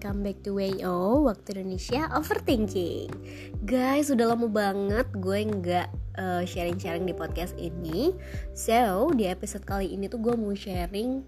[0.00, 3.12] welcome back to WO Waktu Indonesia Overthinking.
[3.68, 8.16] Guys, udah lama banget gue nggak uh, sharing-sharing di podcast ini.
[8.56, 11.20] So, di episode kali ini tuh gue mau sharing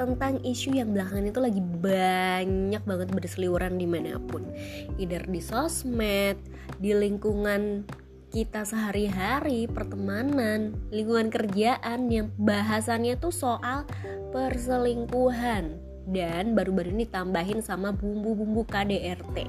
[0.00, 4.48] tentang isu yang belakangan itu lagi banyak banget berseliweran di mana pun.
[4.96, 6.40] Either di sosmed,
[6.80, 7.84] di lingkungan
[8.32, 13.84] kita sehari-hari, pertemanan, lingkungan kerjaan yang bahasannya tuh soal
[14.32, 19.48] perselingkuhan dan baru-baru ini tambahin sama bumbu-bumbu KDRT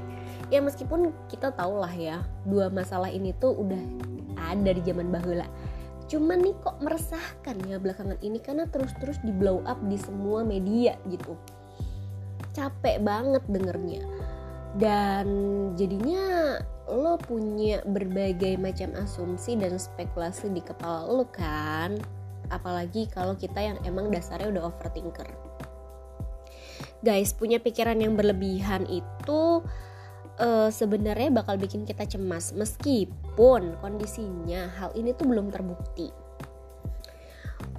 [0.52, 4.12] ya meskipun kita tahu lah ya dua masalah ini tuh udah
[4.52, 5.48] ada di zaman bahula.
[6.12, 11.00] Cuman nih kok meresahkan ya belakangan ini karena terus-terus di blow up di semua media
[11.08, 11.40] gitu.
[12.52, 14.04] Capek banget dengernya.
[14.76, 15.28] Dan
[15.80, 16.59] jadinya
[16.92, 21.95] lo punya berbagai macam asumsi dan spekulasi di kepala lo kan.
[22.52, 25.50] Apalagi kalau kita yang emang dasarnya udah overthinker
[27.02, 29.66] guys punya pikiran yang berlebihan itu
[30.41, 36.13] uh, sebenarnya bakal bikin kita cemas meskipun kondisinya hal ini tuh belum terbukti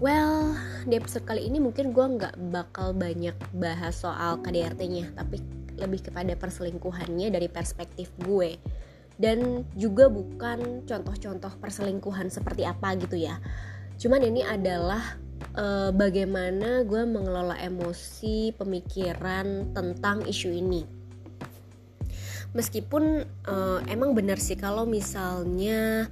[0.02, 5.38] Well, di episode kali ini mungkin gue nggak bakal banyak bahas soal KDRT-nya, tapi
[5.78, 8.58] lebih kepada perselingkuhannya dari perspektif gue.
[9.14, 13.38] Dan juga bukan contoh-contoh perselingkuhan seperti apa gitu ya.
[13.94, 15.21] Cuman ini adalah
[15.56, 20.82] uh, bagaimana gue mengelola emosi pemikiran tentang isu ini.
[22.52, 26.04] Meskipun uh, emang bener sih kalau misalnya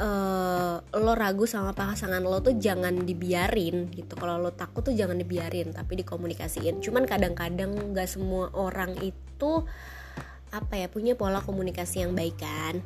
[0.00, 4.16] uh, lo ragu sama pasangan lo tuh jangan dibiarin gitu.
[4.16, 6.80] Kalau lo takut tuh jangan dibiarin tapi dikomunikasiin.
[6.80, 9.52] Cuman kadang-kadang nggak semua orang itu
[10.48, 12.80] apa ya punya pola komunikasi yang baik kan.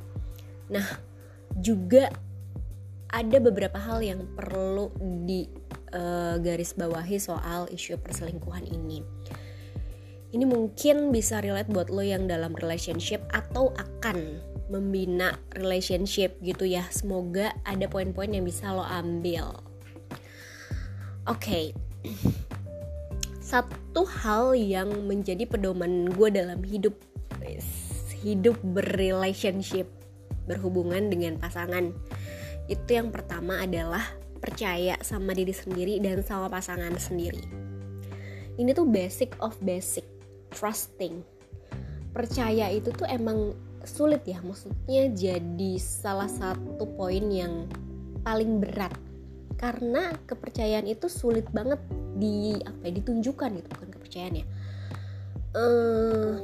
[0.66, 0.86] Nah
[1.54, 2.10] juga
[3.12, 4.88] ada beberapa hal yang perlu
[5.28, 5.44] di
[5.92, 9.04] uh, garis bawahi soal isu perselingkuhan ini.
[10.32, 14.40] Ini mungkin bisa relate buat lo yang dalam relationship atau akan
[14.72, 16.88] membina relationship gitu ya.
[16.88, 19.60] Semoga ada poin-poin yang bisa lo ambil.
[21.28, 21.36] Oke.
[21.36, 21.64] Okay.
[23.44, 26.96] Satu hal yang menjadi pedoman gue dalam hidup
[28.22, 29.90] hidup berrelationship
[30.46, 31.90] berhubungan dengan pasangan
[32.70, 34.02] itu yang pertama adalah
[34.42, 37.38] percaya sama diri sendiri dan sama pasangan sendiri.
[38.58, 40.04] Ini tuh basic of basic,
[40.50, 41.22] trusting.
[42.10, 43.54] Percaya itu tuh emang
[43.86, 47.70] sulit ya, maksudnya jadi salah satu poin yang
[48.26, 48.92] paling berat.
[49.56, 51.78] Karena kepercayaan itu sulit banget
[52.18, 54.46] di apa ya, ditunjukkan gitu bukan kepercayaan ya.
[55.54, 56.34] Uh,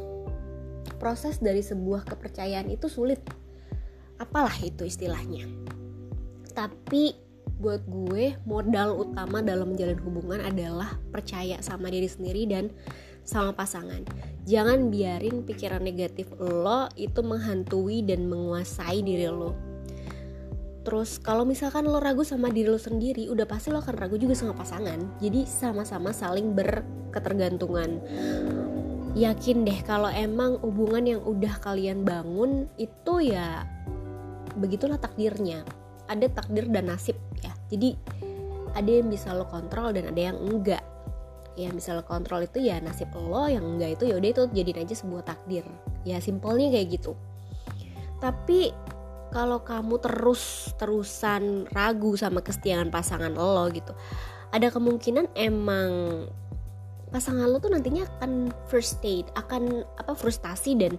[1.03, 3.19] proses dari sebuah kepercayaan itu sulit.
[4.23, 5.47] Apalah itu istilahnya.
[6.55, 7.28] Tapi
[7.59, 12.71] buat gue modal utama dalam menjalin hubungan adalah percaya sama diri sendiri dan
[13.27, 14.07] sama pasangan.
[14.49, 19.53] Jangan biarin pikiran negatif lo itu menghantui dan menguasai diri lo.
[20.89, 24.33] Terus kalau misalkan lo ragu sama diri lo sendiri, udah pasti lo akan ragu juga
[24.33, 25.21] sama pasangan.
[25.21, 28.01] Jadi sama-sama saling berketergantungan.
[29.13, 33.69] Yakin deh kalau emang hubungan yang udah kalian bangun itu ya
[34.57, 35.63] begitulah takdirnya
[36.09, 37.15] ada takdir dan nasib
[37.69, 37.97] jadi
[38.77, 40.85] ada yang bisa lo kontrol dan ada yang enggak.
[41.59, 44.95] Yang bisa lo kontrol itu ya nasib lo yang enggak itu yaudah itu jadi aja
[44.95, 45.65] sebuah takdir.
[46.05, 47.13] Ya simpelnya kayak gitu.
[48.21, 48.73] Tapi
[49.29, 53.93] kalau kamu terus terusan ragu sama kesetiaan pasangan lo gitu
[54.53, 56.25] ada kemungkinan emang
[57.09, 60.97] pasangan lo tuh nantinya akan first state akan apa frustasi dan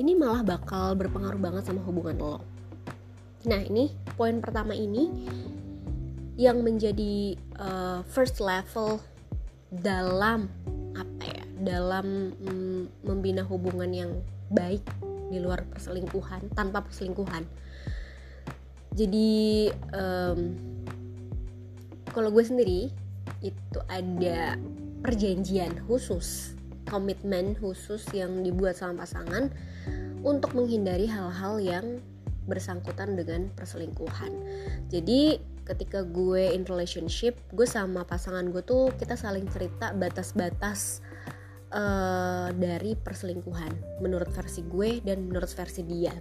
[0.00, 2.36] ini malah bakal berpengaruh banget sama hubungan lo.
[3.50, 5.10] Nah, ini poin pertama ini
[6.38, 9.02] yang menjadi uh, first level
[9.74, 10.46] dalam
[10.94, 11.42] apa ya?
[11.58, 14.12] Dalam mm, membina hubungan yang
[14.54, 14.86] baik
[15.28, 17.44] di luar perselingkuhan, tanpa perselingkuhan.
[18.94, 20.56] Jadi um,
[22.14, 22.88] kalau gue sendiri
[23.44, 24.56] itu ada
[25.04, 26.56] perjanjian khusus,
[26.88, 29.52] komitmen khusus yang dibuat sama pasangan
[30.26, 31.86] untuk menghindari hal-hal yang
[32.48, 34.32] bersangkutan dengan perselingkuhan.
[34.88, 41.04] Jadi ketika gue in relationship gue sama pasangan gue tuh kita saling cerita batas-batas
[41.76, 46.16] uh, dari perselingkuhan menurut versi gue dan menurut versi dia.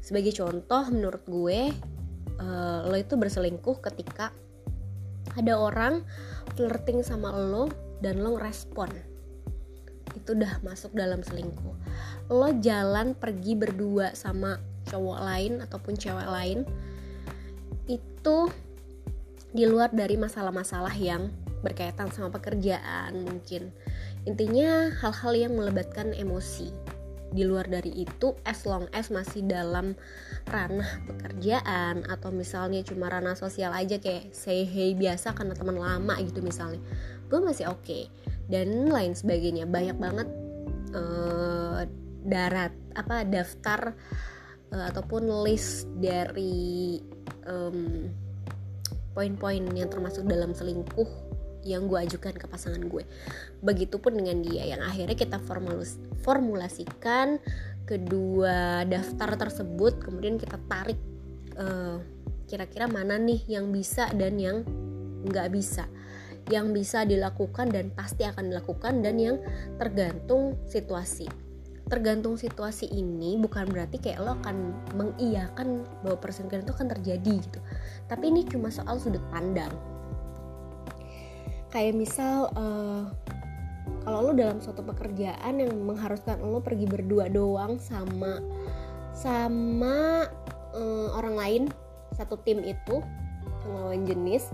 [0.00, 1.68] Sebagai contoh menurut gue
[2.40, 4.32] uh, lo itu berselingkuh ketika
[5.36, 6.02] ada orang
[6.56, 7.68] flirting sama lo
[8.00, 8.88] dan lo ngerespon.
[10.16, 11.76] Itu udah masuk dalam selingkuh.
[12.32, 14.56] Lo jalan pergi berdua sama
[14.88, 16.64] cowok lain ataupun cewek lain
[17.88, 18.38] itu
[19.52, 21.32] di luar dari masalah-masalah yang
[21.64, 23.72] berkaitan sama pekerjaan mungkin
[24.28, 26.70] intinya hal-hal yang melebatkan emosi
[27.28, 29.92] di luar dari itu as long as masih dalam
[30.48, 36.16] ranah pekerjaan atau misalnya cuma ranah sosial aja kayak say hey biasa karena teman lama
[36.24, 36.80] gitu misalnya
[37.28, 38.08] gue masih oke okay.
[38.48, 40.28] dan lain sebagainya banyak banget
[40.96, 41.84] uh,
[42.24, 43.92] darat apa daftar
[44.72, 46.98] uh, ataupun list dari
[47.48, 48.08] um,
[49.18, 51.28] poin-poin yang termasuk dalam selingkuh
[51.66, 53.02] yang gue ajukan ke pasangan gue.
[53.60, 57.42] Begitupun dengan dia yang akhirnya kita formulas formulasikan
[57.82, 61.00] kedua daftar tersebut kemudian kita tarik
[61.56, 61.98] eh,
[62.46, 64.62] kira-kira mana nih yang bisa dan yang
[65.26, 65.90] nggak bisa.
[66.48, 69.36] Yang bisa dilakukan dan pasti akan dilakukan dan yang
[69.76, 71.47] tergantung situasi
[71.88, 77.60] tergantung situasi ini bukan berarti kayak lo akan mengiyakan bahwa perselingkuhan itu akan terjadi gitu.
[78.06, 79.72] Tapi ini cuma soal sudut pandang.
[81.68, 83.08] Kayak misal uh,
[84.04, 88.40] kalau lo dalam suatu pekerjaan yang mengharuskan lo pergi berdua doang sama
[89.12, 90.28] sama
[90.72, 91.62] uh, orang lain
[92.16, 93.04] satu tim itu
[93.68, 94.48] lawan jenis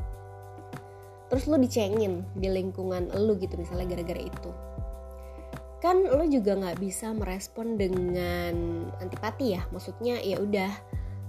[1.31, 4.51] terus lo dicengin di lingkungan lo gitu misalnya gara-gara itu
[5.85, 9.69] kan lo juga nggak bisa merespon dengan antipati ya.
[9.69, 10.73] Maksudnya ya udah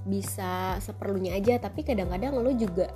[0.08, 1.60] bisa seperlunya aja.
[1.60, 2.88] Tapi kadang-kadang lo juga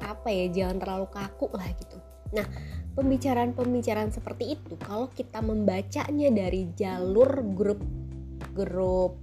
[0.00, 2.00] apa ya jangan terlalu kaku lah gitu.
[2.32, 2.48] Nah
[2.96, 7.84] pembicaraan-pembicaraan seperti itu kalau kita membacanya dari jalur grup
[8.56, 9.20] grup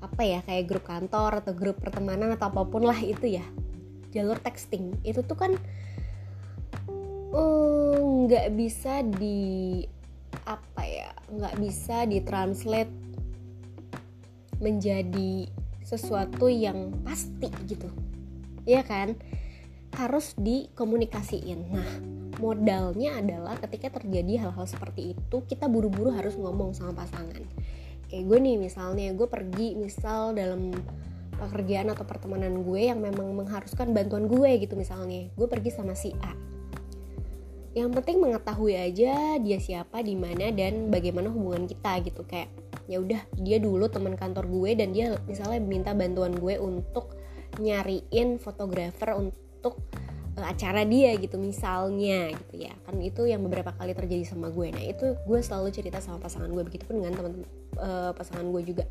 [0.00, 3.44] apa ya kayak grup kantor atau grup pertemanan atau apa pun lah itu ya.
[4.16, 5.52] Jalur texting itu tuh kan
[7.36, 9.84] eh, nggak uh, bisa di
[11.30, 12.92] nggak bisa ditranslate
[14.58, 15.48] menjadi
[15.84, 17.92] sesuatu yang pasti gitu
[18.64, 19.14] ya kan
[19.94, 21.70] harus dikomunikasiin.
[21.70, 21.90] Nah,
[22.42, 27.42] modalnya adalah ketika terjadi hal-hal seperti itu, kita buru-buru harus ngomong sama pasangan.
[28.10, 30.74] Kayak gue nih misalnya, gue pergi misal dalam
[31.34, 35.30] pekerjaan atau pertemanan gue yang memang mengharuskan bantuan gue gitu misalnya.
[35.38, 36.53] Gue pergi sama si A.
[37.74, 42.22] Yang penting mengetahui aja dia siapa, di mana dan bagaimana hubungan kita gitu.
[42.22, 42.54] Kayak
[42.86, 47.18] ya udah dia dulu teman kantor gue dan dia misalnya minta bantuan gue untuk
[47.58, 49.80] nyariin fotografer untuk
[50.38, 52.74] uh, acara dia gitu misalnya gitu ya.
[52.86, 54.70] Kan itu yang beberapa kali terjadi sama gue.
[54.70, 56.62] Nah itu gue selalu cerita sama pasangan gue.
[56.62, 57.48] Begitu pun dengan teman-teman
[57.82, 58.86] uh, pasangan gue juga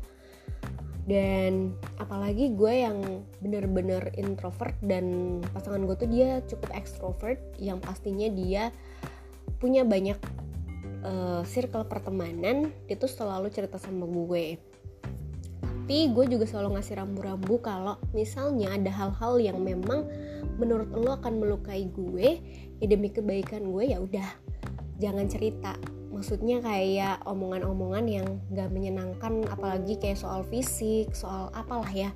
[1.04, 2.98] dan apalagi gue yang
[3.44, 8.72] bener-bener introvert dan pasangan gue tuh dia cukup extrovert yang pastinya dia
[9.60, 10.16] punya banyak
[11.04, 14.56] uh, circle pertemanan dia tuh selalu cerita sama gue.
[15.84, 20.08] Tapi gue juga selalu ngasih rambu-rambu kalau misalnya ada hal-hal yang memang
[20.56, 22.40] menurut lo akan melukai gue
[22.80, 24.24] ya demi kebaikan gue ya udah
[24.96, 25.76] jangan cerita
[26.14, 32.14] maksudnya kayak omongan-omongan yang gak menyenangkan apalagi kayak soal fisik soal apalah ya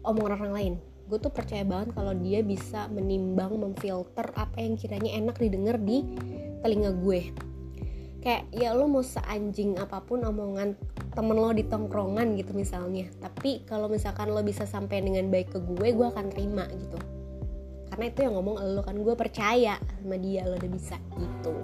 [0.00, 0.74] omongan orang lain.
[1.08, 6.04] Gue tuh percaya banget kalau dia bisa menimbang memfilter apa yang kiranya enak didengar di
[6.64, 7.32] telinga gue.
[8.24, 10.76] Kayak ya lo mau seanjing apa pun omongan
[11.12, 13.08] temen lo di tongkrongan gitu misalnya.
[13.20, 16.96] Tapi kalau misalkan lo bisa sampai dengan baik ke gue gue akan terima gitu.
[17.88, 21.56] Karena itu yang ngomong lo kan gue percaya sama dia lo udah bisa gitu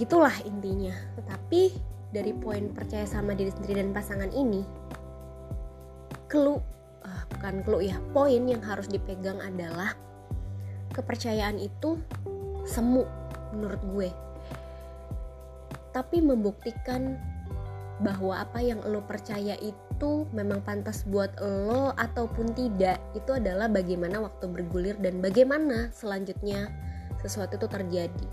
[0.00, 0.94] gitulah intinya.
[1.18, 4.62] Tetapi dari poin percaya sama diri sendiri dan pasangan ini
[6.28, 6.60] clue
[7.04, 9.96] uh, bukan clue ya poin yang harus dipegang adalah
[10.92, 11.96] kepercayaan itu
[12.68, 13.04] semu
[13.56, 14.08] menurut gue.
[15.92, 17.20] Tapi membuktikan
[18.00, 24.18] bahwa apa yang lo percaya itu memang pantas buat lo ataupun tidak itu adalah bagaimana
[24.24, 26.72] waktu bergulir dan bagaimana selanjutnya
[27.22, 28.28] sesuatu itu terjadi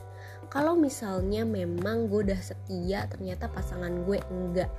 [0.49, 4.69] kalau misalnya memang gue udah setia ternyata pasangan gue enggak.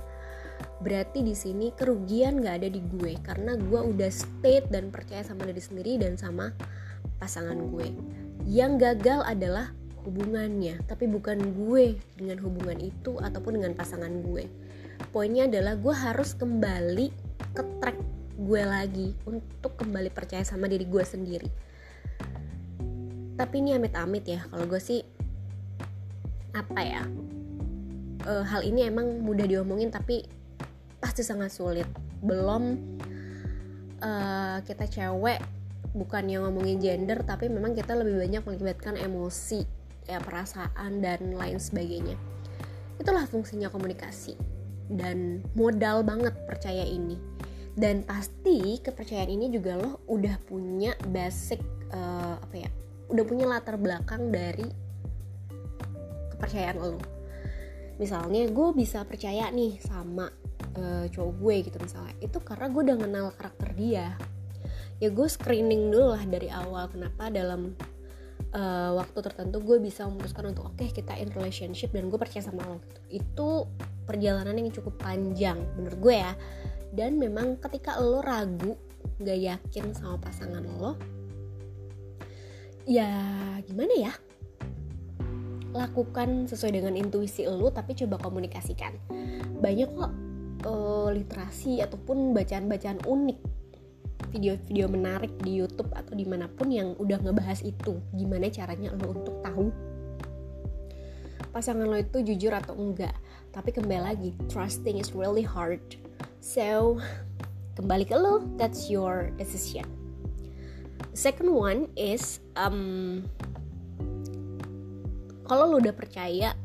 [0.83, 5.47] Berarti di sini kerugian nggak ada di gue karena gue udah state dan percaya sama
[5.47, 6.51] diri sendiri dan sama
[7.23, 7.87] pasangan gue.
[8.43, 9.71] Yang gagal adalah
[10.03, 14.51] hubungannya tapi bukan gue dengan hubungan itu ataupun dengan pasangan gue.
[15.15, 17.07] Poinnya adalah gue harus kembali
[17.55, 17.97] ke track
[18.41, 21.49] gue lagi untuk kembali percaya sama diri gue sendiri.
[23.39, 25.20] Tapi ini amit-amit ya kalau gue sih
[26.51, 27.03] apa ya
[28.25, 30.25] e, hal ini emang mudah diomongin tapi
[31.01, 31.87] pasti sangat sulit.
[32.21, 32.77] Belum
[33.97, 34.11] e,
[34.65, 35.39] kita cewek
[35.91, 39.65] bukan yang ngomongin gender tapi memang kita lebih banyak melibatkan emosi
[40.07, 42.15] ya perasaan dan lain sebagainya.
[43.01, 44.37] Itulah fungsinya komunikasi
[44.91, 47.17] dan modal banget percaya ini.
[47.71, 51.63] Dan pasti kepercayaan ini juga lo udah punya basic
[51.95, 52.69] uh, apa ya
[53.11, 54.90] udah punya latar belakang dari
[56.41, 56.97] kepercayaan lo
[58.01, 60.25] misalnya gue bisa percaya nih sama
[60.73, 62.15] uh, cowok gue gitu misalnya.
[62.17, 64.17] Itu karena gue udah kenal karakter dia.
[64.97, 67.77] Ya gue screening dulu lah dari awal kenapa dalam
[68.57, 72.41] uh, waktu tertentu gue bisa memutuskan untuk oke okay, kita in relationship dan gue percaya
[72.41, 73.21] sama lo gitu.
[73.21, 73.49] itu
[74.05, 76.33] perjalanan yang cukup panjang menurut gue ya.
[76.91, 78.75] Dan memang ketika lo ragu
[79.21, 80.97] gak yakin sama pasangan lo
[82.89, 83.13] ya
[83.69, 84.13] gimana ya
[85.71, 88.95] lakukan sesuai dengan intuisi lo tapi coba komunikasikan.
[89.59, 90.11] Banyak kok
[90.67, 93.39] uh, literasi ataupun bacaan-bacaan unik
[94.31, 97.99] video-video menarik di YouTube atau di mana pun yang udah ngebahas itu.
[98.15, 99.67] Gimana caranya lo untuk tahu
[101.51, 103.13] pasangan lo itu jujur atau enggak.
[103.51, 105.83] Tapi kembali lagi trusting is really hard.
[106.39, 106.97] So
[107.75, 109.85] kembali ke lo that's your decision.
[111.11, 113.27] Second one is um,
[115.51, 116.55] kalau lo udah percaya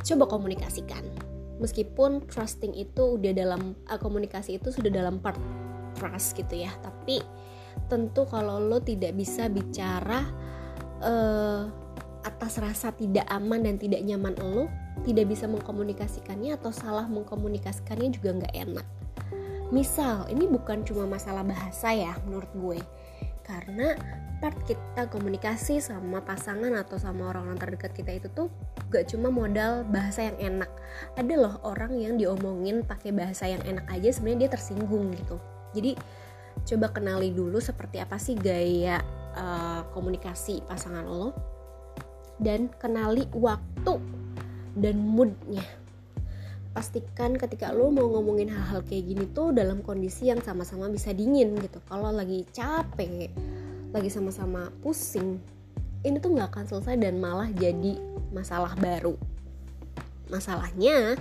[0.00, 1.04] coba komunikasikan.
[1.60, 5.36] Meskipun trusting itu udah dalam uh, komunikasi itu sudah dalam part
[5.92, 6.72] trust gitu ya.
[6.80, 7.20] Tapi
[7.92, 10.24] tentu kalau lo tidak bisa bicara
[11.04, 11.68] uh,
[12.24, 14.64] atas rasa tidak aman dan tidak nyaman lo
[15.04, 18.86] tidak bisa mengkomunikasikannya atau salah mengkomunikasikannya juga nggak enak.
[19.68, 22.80] Misal ini bukan cuma masalah bahasa ya menurut gue
[23.48, 23.96] karena
[24.38, 28.52] part kita komunikasi sama pasangan atau sama orang-orang terdekat kita itu tuh
[28.92, 30.70] gak cuma modal bahasa yang enak.
[31.18, 35.42] Ada loh orang yang diomongin pakai bahasa yang enak aja sebenarnya dia tersinggung gitu.
[35.74, 35.98] Jadi
[36.68, 39.02] coba kenali dulu seperti apa sih gaya
[39.34, 41.34] uh, komunikasi pasangan lo
[42.38, 43.98] dan kenali waktu
[44.78, 45.64] dan moodnya
[46.72, 51.56] pastikan ketika lo mau ngomongin hal-hal kayak gini tuh dalam kondisi yang sama-sama bisa dingin
[51.58, 51.80] gitu.
[51.88, 53.32] Kalau lagi capek
[53.88, 55.40] lagi sama-sama pusing
[56.04, 57.98] ini tuh nggak akan selesai dan malah jadi
[58.30, 59.16] masalah baru.
[60.28, 61.16] Masalahnya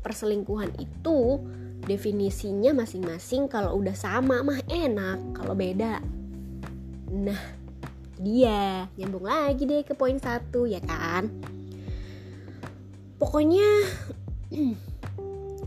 [0.00, 1.42] perselingkuhan itu
[1.84, 6.00] definisinya masing-masing kalau udah sama mah enak kalau beda
[7.12, 7.36] nah
[8.16, 11.28] dia nyambung lagi deh ke poin satu ya kan?
[13.18, 13.66] Pokoknya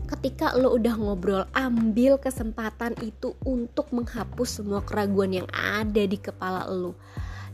[0.08, 6.64] ketika lo udah ngobrol ambil kesempatan itu untuk menghapus semua keraguan yang ada di kepala
[6.66, 6.96] lo.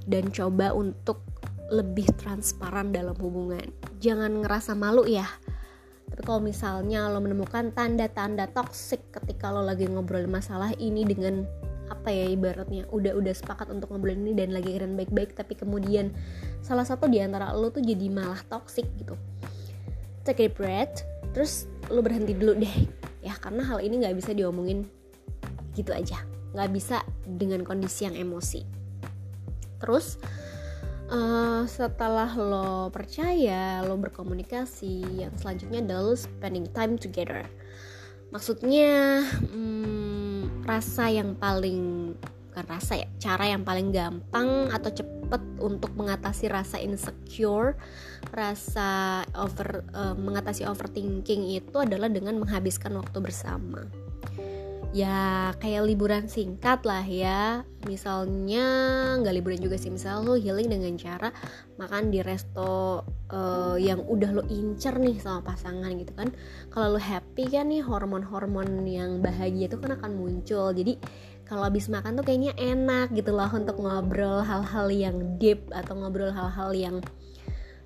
[0.05, 1.25] Dan coba untuk
[1.73, 3.65] lebih transparan dalam hubungan.
[3.99, 5.27] Jangan ngerasa malu ya.
[6.15, 11.43] Tapi kalau misalnya lo menemukan tanda-tanda toxic ketika lo lagi ngobrol masalah ini dengan
[11.91, 16.17] apa ya ibaratnya udah udah sepakat untuk ngobrol ini dan lagi keren baik-baik tapi kemudian
[16.65, 19.19] salah satu di antara lo tuh jadi malah toxic gitu.
[20.25, 22.77] Take a breath terus lo berhenti dulu deh.
[23.21, 24.87] Ya karena hal ini nggak bisa diomongin
[25.75, 26.23] gitu aja.
[26.55, 28.63] Nggak bisa dengan kondisi yang emosi.
[29.83, 30.17] Terus
[31.11, 37.43] uh, setelah lo percaya lo berkomunikasi yang selanjutnya adalah lo spending time together.
[38.31, 42.15] Maksudnya hmm, rasa yang paling
[42.55, 44.91] bukan rasa ya cara yang paling gampang atau
[45.25, 47.81] cepet untuk mengatasi rasa insecure
[48.29, 53.89] rasa over uh, mengatasi overthinking itu adalah dengan menghabiskan waktu bersama.
[54.95, 57.67] Ya kayak liburan singkat lah ya.
[57.83, 58.67] Misalnya
[59.19, 61.35] nggak liburan juga sih misal lo healing dengan cara
[61.83, 63.03] makan di resto
[63.35, 66.31] uh, yang udah lo incer nih sama pasangan gitu kan.
[66.71, 70.71] Kalau lo happy kan nih hormon-hormon yang bahagia itu kan akan muncul.
[70.71, 70.95] Jadi
[71.45, 76.33] kalau habis makan tuh kayaknya enak gitu loh untuk ngobrol hal-hal yang deep atau ngobrol
[76.33, 76.97] hal-hal yang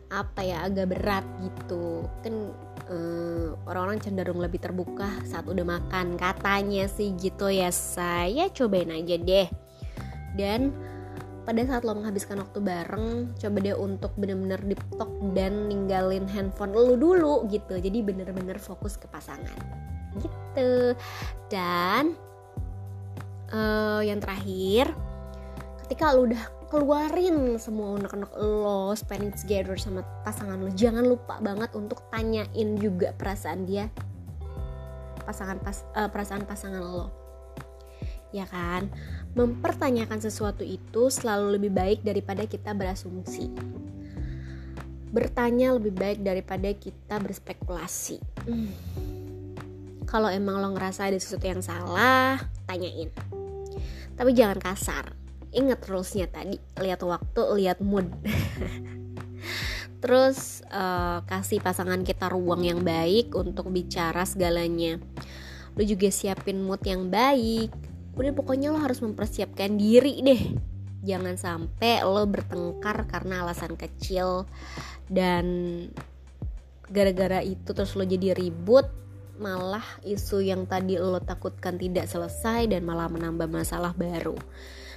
[0.09, 2.07] apa ya agak berat gitu.
[2.25, 2.55] Kan
[2.89, 9.19] eh, orang-orang cenderung lebih terbuka saat udah makan katanya sih gitu ya saya cobain aja
[9.19, 9.49] deh.
[10.39, 10.71] Dan
[11.43, 16.77] pada saat lo menghabiskan waktu bareng coba deh untuk bener-bener deep talk dan ninggalin handphone
[16.77, 17.81] lo dulu gitu.
[17.81, 19.59] Jadi bener-bener fokus ke pasangan
[20.23, 20.95] gitu.
[21.51, 22.28] Dan
[23.53, 24.93] uh, yang terakhir
[25.87, 31.73] ketika lo udah keluarin semua unek-unek lo spending together sama pasangan lo jangan lupa banget
[31.73, 33.89] untuk tanyain juga perasaan dia
[35.29, 37.13] pasangan pas uh, perasaan pasangan lo.
[38.33, 38.89] Ya kan?
[39.37, 43.53] Mempertanyakan sesuatu itu selalu lebih baik daripada kita berasumsi.
[45.13, 48.17] Bertanya lebih baik daripada kita berspekulasi.
[48.49, 48.73] Hmm.
[50.09, 53.13] kalau emang lo ngerasa ada sesuatu yang salah tanyain
[54.19, 55.15] tapi jangan kasar.
[55.55, 56.59] Ingat rulesnya tadi.
[56.59, 58.11] Lihat waktu lihat mood.
[60.03, 64.99] Terus uh, kasih pasangan kita ruang yang baik untuk bicara segalanya.
[65.79, 67.71] Lu juga siapin mood yang baik.
[68.19, 70.43] Udah pokoknya lo harus mempersiapkan diri deh.
[71.07, 74.51] Jangan sampai lo bertengkar karena alasan kecil.
[75.07, 75.47] Dan
[76.91, 79.08] gara-gara itu terus lo jadi ribut
[79.39, 84.35] malah isu yang tadi lo takutkan tidak selesai dan malah menambah masalah baru.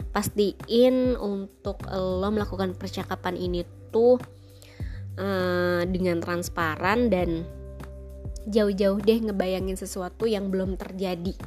[0.09, 3.61] Pastiin untuk lo melakukan percakapan ini
[3.93, 4.17] tuh
[5.21, 7.45] uh, dengan transparan dan
[8.49, 11.37] jauh-jauh deh ngebayangin sesuatu yang belum terjadi.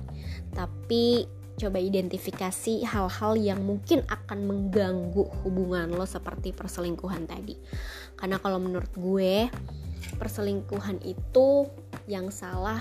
[0.54, 7.58] Tapi coba identifikasi hal-hal yang mungkin akan mengganggu hubungan lo seperti perselingkuhan tadi.
[8.18, 9.50] Karena kalau menurut gue
[10.18, 11.66] perselingkuhan itu
[12.04, 12.80] yang salah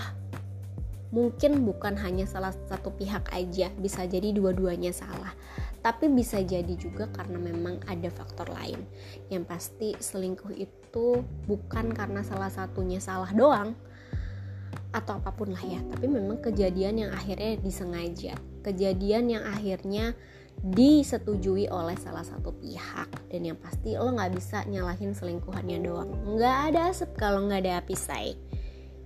[1.14, 5.30] mungkin bukan hanya salah satu pihak aja bisa jadi dua-duanya salah.
[5.78, 8.82] Tapi bisa jadi juga karena memang ada faktor lain.
[9.30, 13.78] Yang pasti selingkuh itu bukan karena salah satunya salah doang
[14.90, 15.78] atau apa pun lah ya.
[15.86, 18.34] Tapi memang kejadian yang akhirnya disengaja.
[18.66, 20.18] Kejadian yang akhirnya
[20.64, 23.30] disetujui oleh salah satu pihak.
[23.30, 26.10] Dan yang pasti lo nggak bisa nyalahin selingkuhannya doang.
[26.26, 28.34] Nggak ada asap kalau nggak ada api say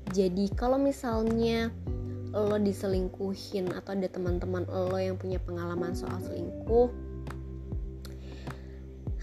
[0.08, 1.68] jadi kalau misalnya
[2.32, 6.92] lo diselingkuhin atau ada teman-teman lo yang punya pengalaman soal selingkuh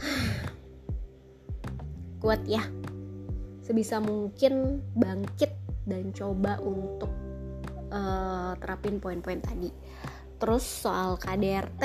[2.21, 2.65] kuat ya.
[3.65, 5.49] Sebisa mungkin bangkit
[5.89, 7.09] dan coba untuk
[7.89, 9.73] uh, terapin poin-poin tadi.
[10.37, 11.83] Terus soal KDRT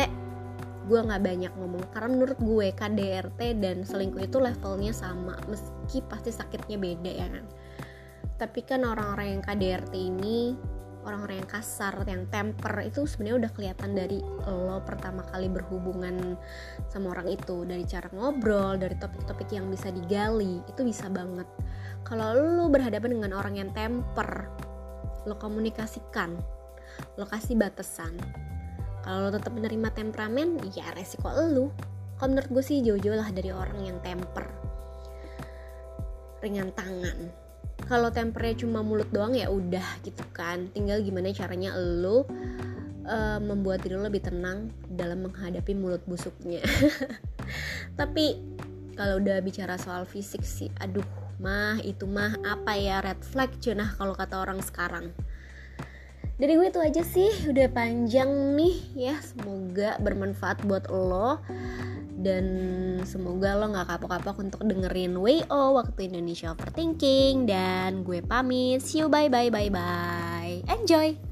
[0.88, 1.84] gue nggak banyak ngomong.
[1.92, 5.36] Karena menurut gue KDRT dan selingkuh itu levelnya sama.
[5.48, 7.44] Meski pasti sakitnya beda ya kan
[8.40, 10.56] tapi kan orang-orang yang KDRT ini
[11.04, 16.36] orang-orang yang kasar, yang temper itu sebenarnya udah kelihatan dari lo pertama kali berhubungan
[16.92, 21.48] sama orang itu dari cara ngobrol, dari topik-topik yang bisa digali itu bisa banget.
[22.04, 24.48] Kalau lo berhadapan dengan orang yang temper,
[25.24, 26.36] lo komunikasikan,
[27.16, 28.16] lo kasih batasan.
[29.00, 31.72] Kalau lo tetap menerima temperamen, ya resiko lo.
[32.20, 34.44] Kalau menurut gue sih jauh-jauh lah dari orang yang temper,
[36.44, 37.39] ringan tangan
[37.90, 40.70] kalau tempernya cuma mulut doang ya udah gitu kan.
[40.70, 46.62] Tinggal gimana caranya lo uh, membuat diri lo lebih tenang dalam menghadapi mulut busuknya.
[47.98, 48.38] Tapi
[49.00, 51.04] kalau udah bicara soal fisik sih aduh
[51.40, 55.16] mah itu mah apa ya red flag cunah kalau kata orang sekarang
[56.40, 59.14] dari gue itu aja sih udah panjang nih ya.
[59.20, 61.36] Semoga bermanfaat buat lo.
[62.20, 62.44] Dan
[63.08, 67.44] semoga lo gak kapok-kapok untuk dengerin WO waktu Indonesia Overthinking.
[67.44, 68.80] Dan gue pamit.
[68.80, 70.64] See you bye bye bye bye.
[70.64, 71.29] Enjoy